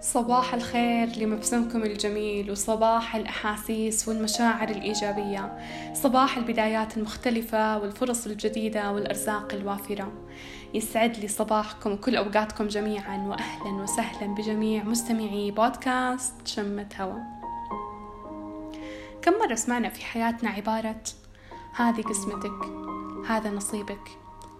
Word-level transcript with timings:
صباح 0.00 0.54
الخير 0.54 1.08
لمبسمكم 1.16 1.82
الجميل 1.82 2.50
وصباح 2.50 3.16
الأحاسيس 3.16 4.08
والمشاعر 4.08 4.68
الإيجابية. 4.68 5.58
صباح 5.94 6.36
البدايات 6.36 6.96
المختلفة 6.96 7.78
والفرص 7.78 8.26
الجديدة 8.26 8.92
والأرزاق 8.92 9.54
الوافرة. 9.54 10.12
يسعد 10.74 11.16
لي 11.16 11.28
صباحكم 11.28 11.92
وكل 11.92 12.16
أوقاتكم 12.16 12.68
جميعا 12.68 13.18
وأهلا 13.18 13.82
وسهلا 13.82 14.34
بجميع 14.34 14.84
مستمعي 14.84 15.50
بودكاست 15.50 16.34
شمة 16.44 16.88
هوا 17.00 17.18
كم 19.22 19.32
مرة 19.32 19.54
سمعنا 19.54 19.88
في 19.88 20.04
حياتنا 20.04 20.50
عبارة 20.50 21.02
هذه 21.74 22.02
قسمتك 22.02 22.64
هذا 23.28 23.50
نصيبك 23.50 24.08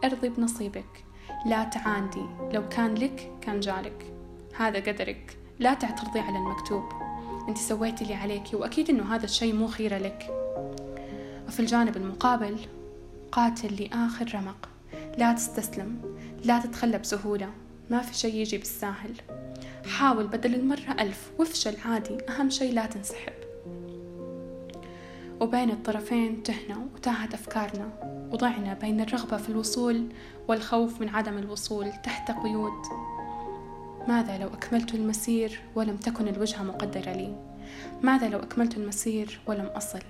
ارضي 0.05 0.29
بنصيبك 0.29 1.05
لا 1.47 1.65
تعاندي 1.65 2.27
لو 2.53 2.69
كان 2.69 2.95
لك 2.95 3.33
كان 3.41 3.61
جالك 3.61 4.18
هذا 4.59 4.81
قدرك. 4.81 5.37
لا 5.59 5.75
تعترضي 5.75 6.21
على 6.21 6.39
المكتوب. 6.39 6.85
انت 7.49 7.59
سويتي 7.59 8.05
اللي 8.05 8.15
عليك 8.15 8.43
وأكيد 8.53 8.91
إنه 8.91 9.15
هذا 9.15 9.25
الشيء 9.25 9.55
مو 9.55 9.67
خيرة 9.67 9.99
لك. 9.99 10.27
وفي 11.49 11.61
الجانب 11.61 11.97
المقابل 11.97 12.59
قاتل 13.33 13.83
لآخر 13.83 14.35
رمق. 14.35 14.69
لا 15.19 15.33
تستسلم. 15.33 16.01
لا 16.45 16.61
تتخلى 16.61 16.99
بسهولة. 16.99 17.51
ما 17.91 18.01
في 18.01 18.15
شيء 18.15 18.35
يجي 18.35 18.59
بالساهل. 18.59 19.13
حاول 19.87 20.27
بدل 20.27 20.55
المرة 20.55 20.97
ألف. 21.01 21.31
وافشل 21.39 21.77
عادي. 21.85 22.19
أهم 22.29 22.51
شيء 22.51 22.73
لا 22.73 22.87
تنسحب. 22.87 23.33
وبين 25.41 25.71
الطرفين 25.71 26.43
تهنأ 26.43 26.89
وتاهت 26.95 27.35
أفكارنا. 27.35 27.89
وضعنا 28.33 28.75
بين 28.75 29.01
الرغبة 29.01 29.37
في 29.37 29.49
الوصول 29.49 30.09
والخوف 30.49 31.01
من 31.01 31.09
عدم 31.09 31.39
الوصول 31.39 31.93
تحت 31.93 32.31
قيود. 32.31 32.83
ماذا 34.09 34.39
لو 34.39 34.49
أكملت 34.49 34.95
المسير 34.95 35.61
ولم 35.75 35.97
تكن 35.97 36.29
الوجهة 36.29 36.63
مقدرة 36.63 37.13
لي؟ 37.13 37.37
ماذا 38.03 38.29
لو 38.29 38.39
أكملت 38.39 38.77
المسير 38.77 39.41
ولم 39.47 39.67
أصل؟ 39.67 40.03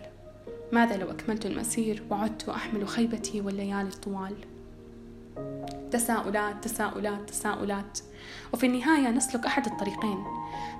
ماذا 0.73 0.97
لو 0.97 1.11
أكملت 1.11 1.47
المسير 1.47 2.03
وعدت 2.11 2.49
أحمل 2.49 2.89
خيبتي 2.89 3.41
والليالي 3.41 3.89
الطوال؟ 3.89 4.35
تساؤلات 5.91 6.65
تساؤلات 6.65 7.29
تساؤلات. 7.31 7.99
وفي 8.53 8.67
النهاية 8.67 9.11
نسلك 9.11 9.47
أحد 9.47 9.67
الطريقين. 9.67 10.25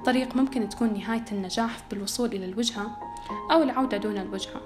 طريق 0.05 0.37
ممكن 0.37 0.69
تكون 0.69 0.93
نهاية 0.93 1.25
النجاح 1.33 1.79
بالوصول 1.91 2.29
إلى 2.29 2.45
الوجهة 2.45 2.99
أو 3.53 3.63
العودة 3.63 3.97
دون 3.97 4.19
الوجهة. 4.19 4.61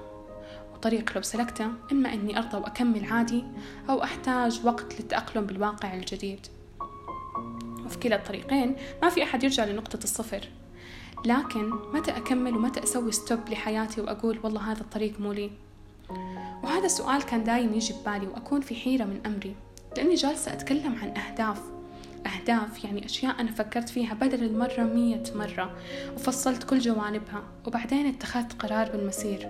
وطريق 0.74 1.12
لو 1.16 1.22
سلكته 1.22 1.68
إما 1.92 2.12
أني 2.12 2.38
أرضى 2.38 2.56
وأكمل 2.56 3.04
عادي 3.04 3.44
أو 3.90 4.02
أحتاج 4.02 4.60
وقت 4.64 5.00
للتأقلم 5.00 5.46
بالواقع 5.46 5.94
الجديد. 5.94 6.46
وفي 7.92 8.00
كلا 8.00 8.16
الطريقين 8.16 8.76
ما 9.02 9.08
في 9.08 9.22
أحد 9.22 9.44
يرجع 9.44 9.64
لنقطة 9.64 10.04
الصفر. 10.04 10.48
لكن 11.24 11.70
متى 11.94 12.10
أكمل 12.10 12.56
ومتى 12.56 12.82
أسوي 12.82 13.12
ستوب 13.12 13.48
لحياتي 13.48 14.00
وأقول 14.00 14.38
والله 14.42 14.72
هذا 14.72 14.80
الطريق 14.80 15.20
مو 15.20 15.32
لي؟ 15.32 15.50
وهذا 16.62 16.86
السؤال 16.86 17.22
كان 17.22 17.44
دايم 17.44 17.74
يجي 17.74 17.94
ببالي 17.94 18.26
وأكون 18.26 18.60
في 18.60 18.74
حيرة 18.74 19.04
من 19.04 19.20
أمري 19.26 19.54
لأني 19.96 20.14
جالسة 20.14 20.52
أتكلم 20.52 20.94
عن 21.02 21.16
أهداف. 21.16 21.60
أهداف 22.26 22.84
يعني 22.84 23.04
أشياء 23.04 23.40
أنا 23.40 23.50
فكرت 23.50 23.88
فيها 23.88 24.14
بدل 24.14 24.44
المرة 24.44 24.82
مية 24.82 25.22
مرة 25.34 25.76
وفصلت 26.14 26.62
كل 26.62 26.78
جوانبها 26.78 27.42
وبعدين 27.66 28.06
اتخذت 28.06 28.52
قرار 28.62 28.90
بالمسير. 28.90 29.48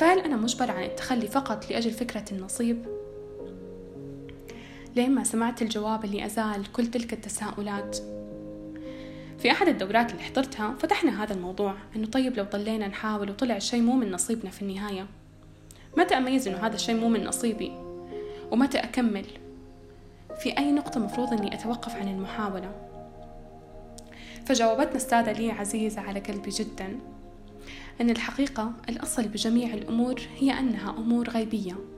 فهل 0.00 0.18
أنا 0.18 0.36
مجبرة 0.36 0.72
عن 0.72 0.84
التخلي 0.84 1.26
فقط 1.26 1.70
لأجل 1.70 1.90
فكرة 1.90 2.24
النصيب؟ 2.32 2.95
لين 4.96 5.14
ما 5.14 5.24
سمعت 5.24 5.62
الجواب 5.62 6.04
اللي 6.04 6.26
أزال 6.26 6.72
كل 6.72 6.86
تلك 6.86 7.12
التساؤلات؟ 7.12 7.96
في 9.38 9.50
أحد 9.50 9.68
الدورات 9.68 10.10
اللي 10.10 10.22
حضرتها 10.22 10.74
فتحنا 10.78 11.22
هذا 11.22 11.34
الموضوع 11.34 11.74
إنه 11.96 12.06
طيب 12.06 12.36
لو 12.36 12.44
ضلينا 12.44 12.88
نحاول 12.88 13.30
وطلع 13.30 13.56
الشيء 13.56 13.82
مو 13.82 13.92
من 13.92 14.12
نصيبنا 14.12 14.50
في 14.50 14.62
النهاية. 14.62 15.06
متى 15.96 16.16
أميز 16.16 16.48
إنه 16.48 16.58
هذا 16.58 16.74
الشيء 16.74 16.94
مو 16.96 17.08
من 17.08 17.24
نصيبي؟ 17.24 17.72
ومتى 18.50 18.78
أكمل؟ 18.78 19.26
في 20.38 20.58
أي 20.58 20.72
نقطة 20.72 21.00
مفروض 21.00 21.32
إني 21.32 21.54
أتوقف 21.54 21.94
عن 21.94 22.08
المحاولة؟ 22.08 22.72
فجاوبتنا 24.46 24.96
أستاذة 24.96 25.32
لي 25.32 25.50
عزيزة 25.50 26.00
على 26.00 26.20
قلبي 26.20 26.50
جدا 26.50 26.98
أن 28.00 28.10
الحقيقة 28.10 28.72
الأصل 28.88 29.28
بجميع 29.28 29.74
الأمور 29.74 30.20
هي 30.38 30.58
أنها 30.58 30.90
أمور 30.90 31.30
غيبية. 31.30 31.95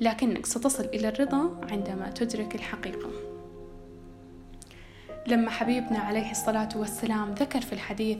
لكنك 0.00 0.46
ستصل 0.46 0.84
إلى 0.84 1.08
الرضا 1.08 1.60
عندما 1.70 2.10
تدرك 2.10 2.54
الحقيقة. 2.54 3.10
لما 5.26 5.50
حبيبنا 5.50 5.98
عليه 5.98 6.30
الصلاة 6.30 6.68
والسلام 6.76 7.34
ذكر 7.34 7.60
في 7.60 7.72
الحديث 7.72 8.18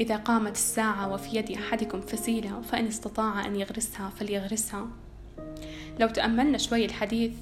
إذا 0.00 0.16
قامت 0.16 0.52
الساعة 0.52 1.12
وفي 1.12 1.36
يد 1.36 1.50
أحدكم 1.50 2.00
فسيلة 2.00 2.60
فإن 2.60 2.86
استطاع 2.86 3.46
أن 3.46 3.56
يغرسها 3.56 4.10
فليغرسها. 4.10 4.88
لو 6.00 6.08
تأملنا 6.08 6.58
شوي 6.58 6.84
الحديث 6.84 7.32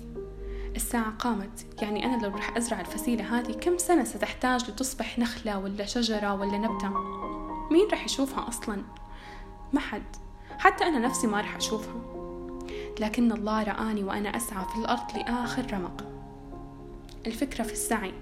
الساعة 0.77 1.11
قامت. 1.11 1.83
يعني 1.83 2.05
أنا 2.05 2.27
لو 2.27 2.37
رح 2.37 2.57
أزرع 2.57 2.81
الفسيلة 2.81 3.39
هذه 3.39 3.53
كم 3.53 3.79
سنة 3.79 4.05
ستحتاج 4.05 4.71
لتصبح 4.71 5.19
نخلة 5.19 5.59
ولا 5.59 5.87
شجرة 5.87 6.35
ولا 6.35 6.59
نبتة؟ 6.59 6.89
مين 7.71 7.89
رح 7.93 8.05
يشوفها 8.05 8.49
أصلا؟ 8.49 8.83
ما 9.73 9.81
حد. 9.81 10.17
حتى 10.59 10.85
أنا 10.85 10.99
نفسي 10.99 11.27
ما 11.27 11.41
رح 11.41 11.57
أشوفها. 11.57 12.10
لكن 13.01 13.33
الله 13.33 13.63
رآني 13.63 14.05
وأنا 14.05 14.37
أسعى 14.37 14.65
في 14.65 14.79
الأرض 14.79 15.17
لآخر 15.17 15.73
رمق. 15.73 16.05
الفكرة 17.27 17.65
في 17.65 17.73
السعي. 17.73 18.13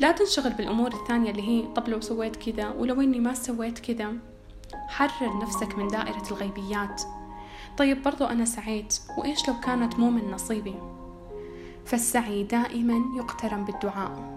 لا 0.00 0.12
تنشغل 0.12 0.52
بالأمور 0.52 0.94
الثانية 0.94 1.30
اللي 1.30 1.42
هي 1.42 1.62
طب 1.74 1.88
لو 1.88 2.00
سويت 2.00 2.36
كذا 2.36 2.68
ولو 2.68 3.00
إني 3.00 3.20
ما 3.20 3.34
سويت 3.34 3.78
كذا. 3.78 4.12
حرر 4.88 5.38
نفسك 5.42 5.78
من 5.78 5.88
دائرة 5.88 6.22
الغيبيات. 6.30 7.02
طيب 7.78 8.02
برضو 8.02 8.24
أنا 8.24 8.44
سعيت 8.44 8.98
وإيش 9.18 9.48
لو 9.48 9.54
كانت 9.60 9.98
مو 9.98 10.10
من 10.10 10.30
نصيبي؟ 10.30 10.74
فالسعي 11.84 12.42
دائما 12.42 13.02
يقترن 13.16 13.64
بالدعاء. 13.64 14.34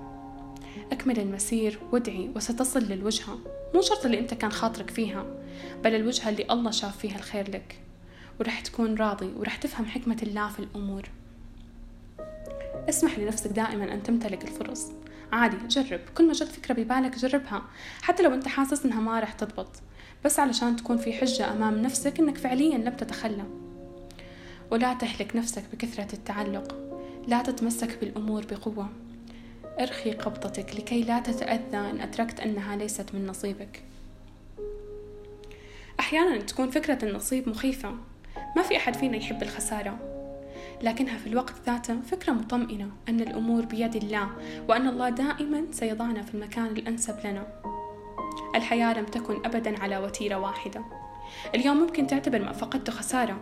أكمل 0.91 1.19
المسير 1.19 1.79
وادعي 1.91 2.31
وستصل 2.35 2.79
للوجهة. 2.79 3.38
مو 3.75 3.81
شرط 3.81 4.05
اللي 4.05 4.19
أنت 4.19 4.34
كان 4.34 4.51
خاطرك 4.51 4.89
فيها 4.89 5.25
بل 5.84 5.95
الوجهة 5.95 6.29
اللي 6.29 6.45
الله 6.51 6.72
شاف 6.72 6.97
فيها 6.97 7.16
الخير 7.16 7.51
لك. 7.51 7.79
ورح 8.39 8.59
تكون 8.59 8.95
راضي 8.95 9.33
ورح 9.37 9.55
تفهم 9.55 9.85
حكمة 9.85 10.17
الله 10.23 10.49
في 10.49 10.59
الأمور. 10.59 11.09
اسمح 12.89 13.19
لنفسك 13.19 13.51
دائما 13.51 13.93
أن 13.93 14.03
تمتلك 14.03 14.43
الفرص. 14.43 14.91
عادي 15.31 15.57
جرب. 15.67 15.99
كل 16.17 16.27
ما 16.27 16.33
جت 16.33 16.43
فكرة 16.43 16.73
ببالك 16.73 17.15
جربها. 17.15 17.63
حتى 18.01 18.23
لو 18.23 18.33
أنت 18.33 18.47
حاسس 18.47 18.85
إنها 18.85 19.01
ما 19.01 19.19
رح 19.19 19.33
تضبط. 19.33 19.69
بس 20.25 20.39
علشان 20.39 20.75
تكون 20.75 20.97
في 20.97 21.13
حجة 21.13 21.51
أمام 21.51 21.81
نفسك 21.81 22.19
إنك 22.19 22.37
فعليا 22.37 22.77
لم 22.77 22.93
تتخلى. 22.93 23.43
ولا 24.71 24.93
تهلك 24.93 25.35
نفسك 25.35 25.63
بكثرة 25.73 26.13
التعلق. 26.13 26.75
لا 27.27 27.43
تتمسك 27.43 27.99
بالأمور 27.99 28.45
بقوة. 28.45 28.89
ارخي 29.79 30.11
قبضتك 30.11 30.75
لكي 30.75 31.03
لا 31.03 31.19
تتأذى 31.19 31.77
إن 31.77 32.01
أدركت 32.01 32.39
أنها 32.39 32.75
ليست 32.75 33.15
من 33.15 33.27
نصيبك. 33.27 33.83
أحيانا 35.99 36.37
تكون 36.37 36.69
فكرة 36.69 37.05
النصيب 37.05 37.49
مخيفة. 37.49 37.95
ما 38.57 38.63
في 38.63 38.78
أحد 38.78 38.95
فينا 38.95 39.18
يحب 39.18 39.44
الخسارة. 39.44 39.97
لكنها 40.81 41.18
في 41.18 41.28
الوقت 41.28 41.53
ذاته 41.66 42.00
فكرة 42.12 42.34
مطمئنة 42.34 42.90
أن 43.09 43.22
الأمور 43.22 43.66
بيد 43.66 43.95
الله 43.95 44.29
وأن 44.69 44.88
الله 44.88 45.09
دائما 45.09 45.66
سيضعنا 45.72 46.22
في 46.22 46.35
المكان 46.35 46.66
الأنسب 46.66 47.16
لنا. 47.26 47.47
الحياة 48.55 48.93
لم 48.93 49.05
تكن 49.05 49.46
أبدا 49.46 49.84
على 49.84 49.97
وتيرة 49.97 50.35
واحدة. 50.35 50.81
اليوم 51.55 51.78
ممكن 51.78 52.08
تعتبر 52.08 52.41
ما 52.41 52.52
فقدته 52.52 52.91
خسارة 52.91 53.37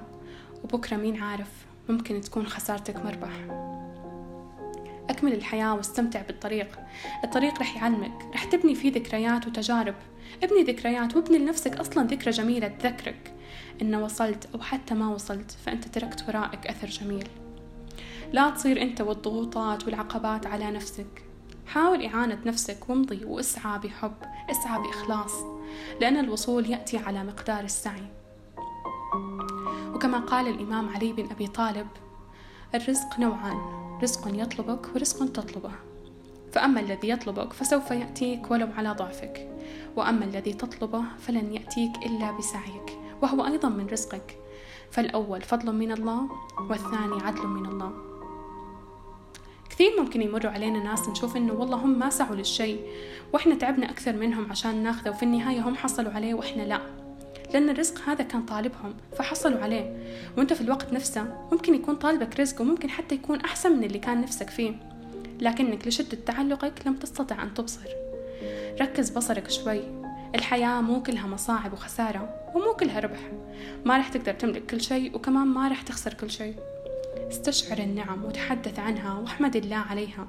وبكرة 0.64 0.98
مين 0.98 1.22
عارف 1.22 1.50
ممكن 1.90 2.22
تكون 2.22 2.48
خسارتك 2.48 3.06
مربح. 3.06 3.32
أكمل 5.10 5.34
الحياة 5.34 5.76
واستمتع 5.76 6.22
بالطريق. 6.22 6.80
الطريق 7.24 7.60
رح 7.60 7.78
يعلمك 7.78 8.26
رح 8.34 8.44
تبني 8.44 8.76
فيه 8.76 8.92
ذكريات 8.92 9.48
وتجارب. 9.48 9.96
ابني 10.44 10.64
ذكريات 10.64 11.16
وابني 11.16 11.38
لنفسك 11.38 11.78
أصلا 11.78 12.08
ذكرى 12.08 12.32
جميلة 12.32 12.68
تذكرك. 12.68 13.35
إن 13.82 13.96
وصلت 13.96 14.50
أو 14.56 14.62
حتى 14.62 14.94
ما 14.94 15.10
وصلت 15.10 15.52
فأنت 15.66 15.88
تركت 15.88 16.26
ورائك 16.28 16.68
أثر 16.68 16.88
جميل. 16.88 17.28
لا 18.34 18.50
تصير 18.50 18.82
أنت 18.82 19.02
والضغوطات 19.02 19.86
والعقبات 19.86 20.48
على 20.48 20.72
نفسك. 20.72 21.24
حاول 21.68 22.06
إعانة 22.06 22.40
نفسك 22.46 22.90
وامضي 22.90 23.26
واسعى 23.26 23.80
بحب 23.80 24.14
اسعى 24.52 24.82
بإخلاص 24.82 25.34
لأن 26.02 26.18
الوصول 26.18 26.70
يأتي 26.70 26.98
على 26.98 27.24
مقدار 27.24 27.64
السعي. 27.64 28.08
وكما 29.94 30.20
قال 30.20 30.48
الإمام 30.48 30.90
علي 30.90 31.14
بن 31.14 31.32
أبي 31.32 31.48
طالب 31.48 31.88
الرزق 32.76 33.20
نوعان 33.20 33.58
رزق 34.04 34.28
يطلبك 34.34 34.96
ورزق 34.96 35.32
تطلبه. 35.32 35.72
فأما 36.52 36.80
الذي 36.80 37.10
يطلبك 37.10 37.54
فسوف 37.54 37.92
يأتيك 37.92 38.52
ولو 38.52 38.68
على 38.78 38.92
ضعفك 38.92 39.50
وأما 39.96 40.26
الذي 40.26 40.54
تطلبه 40.54 41.04
فلن 41.20 41.54
يأتيك 41.54 41.92
إلا 42.06 42.32
بسعيك. 42.32 43.00
وهو 43.22 43.46
أيضا 43.46 43.70
من 43.70 43.88
رزقك. 43.88 44.38
فالأول 44.92 45.42
فضل 45.42 45.76
من 45.76 45.92
الله 45.92 46.30
والثاني 46.70 47.24
عدل 47.24 47.48
من 47.48 47.66
الله. 47.66 47.92
كثير 49.70 50.02
ممكن 50.02 50.22
يمروا 50.22 50.52
علينا 50.52 50.84
ناس 50.84 51.10
نشوف 51.10 51.38
إنه 51.38 51.54
والله 51.54 51.78
هم 51.78 52.00
ما 52.00 52.10
سعوا 52.10 52.36
للشيء 52.36 52.80
وإحنا 53.34 53.56
تعبنا 53.56 53.90
أكثر 53.90 54.14
منهم 54.14 54.52
عشان 54.52 54.84
ناخذه 54.84 55.10
وفي 55.10 55.24
النهاية 55.24 55.60
هم 55.60 55.76
حصلوا 55.76 56.12
عليه 56.12 56.34
وإحنا 56.34 56.62
لا. 56.62 56.80
لأن 57.54 57.70
الرزق 57.70 58.10
هذا 58.10 58.24
كان 58.24 58.46
طالبهم 58.46 58.94
فحصلوا 59.18 59.60
عليه. 59.60 59.98
وأنت 60.38 60.54
في 60.54 60.62
الوقت 60.62 60.94
نفسه 60.94 61.48
ممكن 61.52 61.76
يكون 61.76 61.96
طالبك 61.96 62.40
رزق 62.40 62.62
وممكن 62.62 62.90
حتى 62.90 63.16
يكون 63.16 63.42
أحسن 63.42 63.78
من 63.78 63.84
اللي 63.84 64.00
كان 64.00 64.22
نفسك 64.22 64.50
فيه. 64.50 64.76
لكنك 65.40 65.88
لشدة 65.88 66.18
تعلقك 66.26 66.74
لم 66.86 66.96
تستطع 66.96 67.44
أن 67.44 67.54
تبصر. 67.54 67.88
ركز 68.82 69.10
بصرك 69.10 69.50
شوي. 69.50 70.05
الحياة 70.36 70.82
مو 70.82 71.04
كلها 71.04 71.28
مصاعب 71.28 71.74
وخسارة 71.74 72.52
ومو 72.56 72.74
كلها 72.74 73.00
ربح. 73.00 73.20
ما 73.86 73.98
رح 73.98 74.08
تقدر 74.08 74.34
تملك 74.34 74.66
كل 74.66 74.82
شيء 74.82 75.16
وكمان 75.16 75.48
ما 75.48 75.68
رح 75.68 75.82
تخسر 75.82 76.14
كل 76.14 76.32
شيء. 76.32 76.56
استشعر 77.32 77.78
النعم 77.78 78.26
وتحدث 78.26 78.80
عنها 78.80 79.14
واحمد 79.14 79.56
الله 79.56 79.78
عليها 79.78 80.28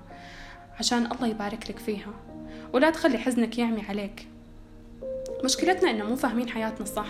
عشان 0.79 1.13
الله 1.13 1.27
يبارك 1.27 1.71
لك 1.71 1.79
فيها. 1.79 2.15
ولا 2.73 2.91
تخلي 2.91 3.19
حزنك 3.19 3.59
يعمي 3.59 3.83
عليك. 3.89 4.29
مشكلتنا 5.45 5.91
إنه 5.91 6.05
مو 6.05 6.17
فاهمين 6.17 6.49
حياتنا 6.49 6.87
صح 6.87 7.09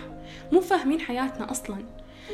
مو 0.52 0.60
فاهمين 0.60 1.00
حياتنا 1.00 1.50
أصلا. 1.50 1.76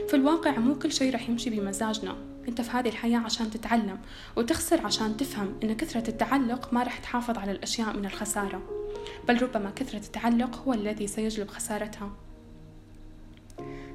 في 0.08 0.14
الواقع 0.14 0.58
مو 0.58 0.74
كل 0.74 0.92
شيء 0.92 1.14
رح 1.14 1.28
يمشي 1.28 1.50
بمزاجنا. 1.50 2.16
أنت 2.48 2.60
في 2.60 2.70
هذه 2.70 2.88
الحياة 2.88 3.18
عشان 3.18 3.50
تتعلم 3.50 3.98
وتخسر 4.36 4.86
عشان 4.86 5.16
تفهم 5.16 5.54
إن 5.62 5.76
كثرة 5.76 6.10
التعلق 6.10 6.74
ما 6.74 6.82
رح 6.82 6.98
تحافظ 6.98 7.38
على 7.38 7.52
الأشياء 7.52 7.96
من 7.96 8.06
الخسارة. 8.06 8.81
بل 9.28 9.42
ربما 9.42 9.70
كثرة 9.70 9.98
التعلق 9.98 10.56
هو 10.56 10.72
الذي 10.72 11.06
سيجلب 11.06 11.48
خسارتها. 11.48 12.10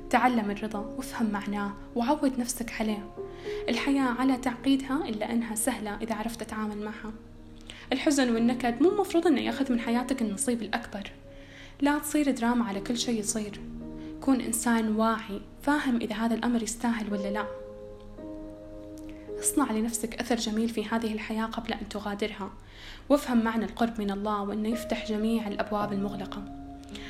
تعلم 0.09 0.51
الرضا 0.51 0.79
وافهم 0.79 1.31
معناه 1.31 1.73
وعود 1.95 2.39
نفسك 2.39 2.71
عليه. 2.79 3.09
الحياة 3.69 4.03
على 4.03 4.37
تعقيدها 4.37 5.09
إلا 5.09 5.31
أنها 5.31 5.55
سهلة 5.55 5.97
إذا 6.01 6.15
عرفت 6.15 6.43
تتعامل 6.43 6.77
معها. 6.77 7.13
الحزن 7.93 8.33
والنكد 8.33 8.81
مو 8.81 8.89
مفروض 8.89 9.27
أنه 9.27 9.41
يأخذ 9.41 9.71
من 9.71 9.79
حياتك 9.79 10.21
النصيب 10.21 10.61
الأكبر. 10.61 11.11
لا 11.81 11.99
تصير 11.99 12.31
دراما 12.31 12.65
على 12.65 12.79
كل 12.79 12.97
شيء 12.97 13.19
يصير. 13.19 13.59
كون 14.21 14.41
إنسان 14.41 14.95
واعي 14.95 15.41
فاهم 15.61 15.95
إذا 15.95 16.15
هذا 16.15 16.35
الأمر 16.35 16.63
يستاهل 16.63 17.13
ولا 17.13 17.31
لا. 17.31 17.66
اصنع 19.39 19.71
لنفسك 19.71 20.15
أثر 20.21 20.35
جميل 20.35 20.69
في 20.69 20.85
هذه 20.85 21.13
الحياة 21.13 21.45
قبل 21.45 21.73
أن 21.73 21.89
تغادرها. 21.89 22.49
وافهم 23.09 23.43
معنى 23.43 23.65
القرب 23.65 23.99
من 23.99 24.11
الله 24.11 24.41
وأنه 24.41 24.69
يفتح 24.69 25.07
جميع 25.07 25.47
الأبواب 25.47 25.93
المغلقة. 25.93 26.43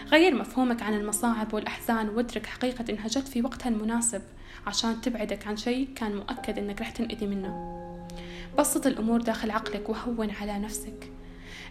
غير 0.07 0.35
مفهومك 0.35 0.81
عن 0.83 0.94
المصاعب 0.94 1.53
والأحزان 1.53 2.09
وادرك 2.09 2.45
حقيقة 2.45 2.85
إنها 2.89 3.07
جت 3.07 3.27
في 3.27 3.41
وقتها 3.41 3.69
المناسب 3.69 4.21
عشان 4.68 5.01
تبعدك 5.01 5.47
عن 5.47 5.57
شيء 5.57 5.89
كان 5.95 6.15
مؤكد 6.15 6.57
إنك 6.57 6.81
رح 6.81 6.89
تنأذي 6.89 7.27
منه. 7.27 7.77
بسط 8.57 8.88
الأمور 8.88 9.21
داخل 9.21 9.51
عقلك 9.51 9.89
وهون 9.89 10.30
على 10.30 10.59
نفسك. 10.59 11.12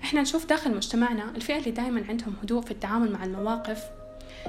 إحنا 0.05 0.23
نشوف 0.23 0.47
داخل 0.47 0.77
مجتمعنا 0.77 1.31
الفئة 1.37 1.59
اللي 1.59 1.71
دايما 1.71 2.05
عندهم 2.09 2.35
هدوء 2.43 2.63
في 2.63 2.71
التعامل 2.71 3.13
مع 3.13 3.25
المواقف 3.25 3.85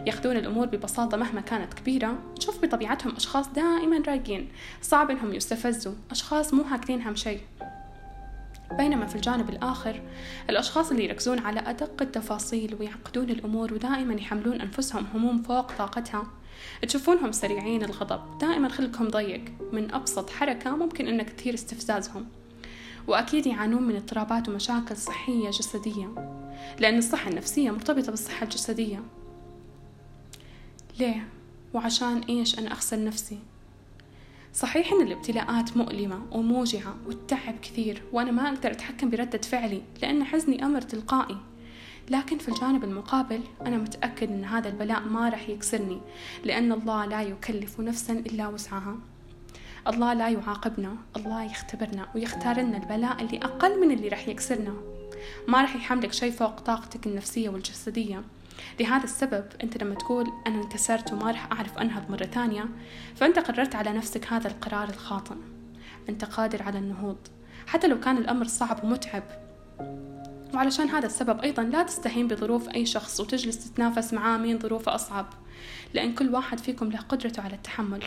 ياخذون 0.08 0.38
الأمور 0.38 0.66
ببساطة 0.66 1.18
مهما 1.18 1.42
كانت 1.42 1.74
كبيرة. 1.74 2.18
نشوف 2.38 2.66
بطبيعتهم 2.66 3.16
أشخاص 3.16 3.50
دائما 3.50 4.04
رايقين 4.08 4.50
صعب 4.82 5.12
إنهم 5.12 5.34
يستفزوا. 5.34 5.94
أشخاص 6.12 6.54
مو 6.54 6.64
هاكلين 6.64 7.02
هم 7.02 7.16
شيء. 7.16 7.40
بينما 8.72 9.06
في 9.06 9.16
الجانب 9.16 9.50
الآخر 9.50 10.02
الأشخاص 10.50 10.92
اللي 10.92 11.06
يركزون 11.06 11.40
على 11.40 11.60
أدق 11.60 12.02
التفاصيل 12.02 12.76
ويعقدون 12.80 13.30
الأمور 13.30 13.74
ودائما 13.74 14.14
يحملون 14.14 14.62
أنفسهم 14.62 15.06
هموم 15.14 15.44
فوق 15.44 15.72
طاقتها. 15.78 16.28
تشوفونهم 16.82 17.32
سريعين 17.32 17.84
الغضب. 17.84 18.38
دائما 18.38 18.70
خلقهم 18.70 19.08
ضيق. 19.08 19.42
من 19.74 19.94
أبسط 19.94 20.30
حركة 20.30 20.76
ممكن 20.76 21.08
أنك 21.08 21.30
تثير 21.30 21.54
استفزازهم. 21.54 22.26
وأكيد 23.08 23.48
يعانون 23.48 23.84
من 23.84 23.96
اضطرابات 23.96 24.50
ومشاكل 24.50 24.98
صحية 24.98 25.50
جسدية. 25.50 26.08
لأن 26.80 26.98
الصحة 26.98 27.30
النفسية 27.30 27.72
مرتبطة 27.72 28.10
بالصحة 28.12 28.44
الجسدية. 28.44 29.04
ليه؟ 31.00 31.28
وعشان 31.74 32.20
إيش 32.20 32.60
أنا 32.60 32.72
أخسر 32.72 33.04
نفسي؟ 33.04 33.40
صحيح 34.54 34.92
إن 34.92 35.02
الابتلاءات 35.02 35.78
مؤلمة 35.78 36.22
وموجعة 36.32 36.96
والتعب 37.08 37.60
كثير 37.62 38.04
وأنا 38.14 38.32
ما 38.32 38.50
أقدر 38.50 38.72
أتحكم 38.72 39.10
بردة 39.10 39.38
فعلي 39.38 39.82
لأن 40.02 40.24
حزني 40.24 40.66
أمر 40.66 40.82
تلقائي 40.82 41.38
لكن 42.10 42.38
في 42.38 42.50
الجانب 42.50 42.84
المقابل 42.84 43.42
أنا 43.66 43.78
متأكد 43.78 44.32
أن 44.32 44.46
هذا 44.46 44.70
البلاء 44.70 45.00
ما 45.00 45.30
رح 45.30 45.50
يكسرني 45.50 46.02
لأن 46.44 46.72
الله 46.72 47.06
لا 47.06 47.22
يكلف 47.22 47.80
نفسا 47.80 48.14
إلا 48.14 48.48
وسعها 48.48 48.98
الله 49.88 50.14
لا 50.14 50.30
يعاقبنا 50.30 50.96
الله 51.16 51.44
يختبرنا 51.44 52.08
ويختار 52.16 52.60
لنا 52.60 52.78
البلاء 52.78 53.22
اللي 53.22 53.38
أقل 53.38 53.82
من 53.82 53.92
اللي 53.92 54.08
رح 54.08 54.28
يكسرنا 54.28 54.74
ما 55.48 55.64
رح 55.64 55.76
يحملك 55.76 56.14
شيء 56.14 56.32
فوق 56.32 56.60
طاقتك 56.60 57.08
النفسية 57.08 57.50
والجسدية 57.50 58.24
لهذا 58.80 59.04
السبب 59.04 59.46
أنت 59.64 59.84
لما 59.84 59.96
تقول 59.96 60.28
أنا 60.48 60.56
انكسرت 60.64 61.14
وما 61.14 61.32
رح 61.32 61.52
أعرف 61.52 61.78
أنهض 61.78 62.12
مرة 62.12 62.26
ثانية 62.26 62.66
فأنت 63.16 63.40
قررت 63.40 63.76
على 63.76 63.94
نفسك 63.94 64.34
هذا 64.34 64.48
القرار 64.48 64.90
الخاطئ. 64.90 65.36
أنت 66.10 66.26
قادر 66.26 66.64
على 66.64 66.80
النهوض 66.80 67.18
حتى 67.68 67.88
لو 67.88 68.00
كان 68.00 68.18
الأمر 68.18 68.48
صعب 68.48 68.84
ومتعب. 68.84 69.24
وعلشان 70.54 70.90
هذا 70.90 71.06
السبب 71.06 71.40
أيضا 71.40 71.64
لا 71.64 71.84
تستهين 71.84 72.28
بظروف 72.28 72.70
أي 72.70 72.86
شخص 72.86 73.20
وتجلس 73.20 73.70
تتنافس 73.70 74.14
معاه 74.14 74.38
مين 74.38 74.60
ظروفه 74.60 74.96
أصعب 74.96 75.26
لأن 75.94 76.14
كل 76.14 76.30
واحد 76.30 76.60
فيكم 76.60 76.90
له 76.92 77.00
قدرته 77.00 77.42
على 77.42 77.56
التحمل. 77.56 78.04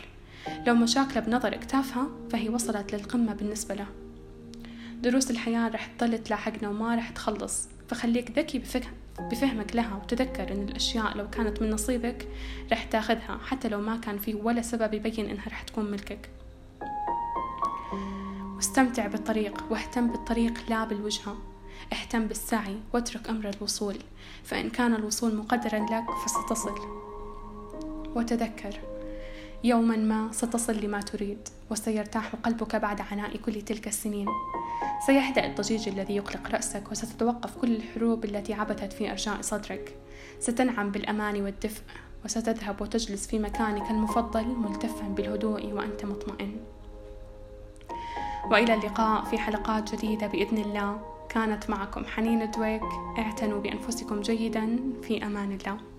لو 0.67 0.75
مشاكله 0.75 1.19
بنظرك 1.19 1.65
تافهة 1.65 2.07
فهي 2.31 2.49
وصلت 2.49 2.95
للقمة 2.95 3.33
بالنسبة 3.33 3.75
له. 3.75 3.85
دروس 5.01 5.31
الحياة 5.31 5.67
رح 5.67 5.85
تضل 5.85 6.17
تلاحقنا 6.17 6.69
وما 6.69 6.95
رح 6.95 7.09
تخلص 7.09 7.67
فخليك 7.89 8.39
ذكي 8.39 8.59
بفهم 8.59 8.93
بفهمك 9.19 9.75
لها 9.75 9.95
وتذكر 9.95 10.51
أن 10.51 10.61
الأشياء 10.69 11.17
لو 11.17 11.29
كانت 11.29 11.61
من 11.61 11.69
نصيبك 11.69 12.27
رح 12.71 12.83
تاخذها 12.83 13.39
حتى 13.45 13.67
لو 13.67 13.81
ما 13.81 13.97
كان 13.97 14.17
في 14.17 14.33
ولا 14.33 14.61
سبب 14.61 14.93
يبين 14.93 15.29
أنها 15.29 15.47
رح 15.47 15.61
تكون 15.61 15.91
ملكك. 15.91 16.29
واستمتع 18.55 19.07
بالطريق 19.07 19.63
واهتم 19.69 20.07
بالطريق 20.07 20.69
لا 20.69 20.83
بالوجهة 20.83 21.37
اهتم 21.93 22.27
بالسعي 22.27 22.77
واترك 22.93 23.29
أمر 23.29 23.49
الوصول 23.49 23.97
فإن 24.43 24.69
كان 24.69 24.93
الوصول 24.93 25.35
مقدرا 25.35 25.79
لك 25.79 26.05
فستصل. 26.25 26.75
وتذكر 28.15 28.79
يوما 29.63 29.95
ما 29.95 30.31
ستصل 30.31 30.77
لما 30.77 31.01
تريد 31.01 31.47
وسيرتاح 31.71 32.35
قلبك 32.35 32.75
بعد 32.75 33.01
عناء 33.01 33.37
كل 33.37 33.61
تلك 33.61 33.87
السنين. 33.87 34.27
سيهدأ 35.05 35.45
الضجيج 35.45 35.89
الذي 35.89 36.15
يقلق 36.15 36.51
رأسك 36.51 36.91
وستتوقف 36.91 37.57
كل 37.57 37.75
الحروب 37.75 38.25
التي 38.25 38.53
عبثت 38.53 38.93
في 38.93 39.11
أرجاء 39.11 39.41
صدرك. 39.41 39.95
ستنعم 40.39 40.91
بالأمان 40.91 41.41
والدفء 41.41 41.81
وستذهب 42.25 42.81
وتجلس 42.81 43.27
في 43.27 43.39
مكانك 43.39 43.91
المفضل 43.91 44.45
ملتفا 44.47 45.07
بالهدوء 45.07 45.73
وأنت 45.73 46.05
مطمئن. 46.05 46.57
وإلى 48.51 48.73
اللقاء 48.73 49.23
في 49.23 49.37
حلقات 49.37 49.95
جديدة 49.95 50.27
بإذن 50.27 50.57
الله. 50.57 51.01
كانت 51.29 51.69
معكم 51.69 52.05
حنين 52.05 52.51
دويك 52.51 52.83
اعتنوا 53.17 53.61
بأنفسكم 53.61 54.21
جيدا. 54.21 54.79
في 55.01 55.25
أمان 55.25 55.51
الله. 55.51 55.90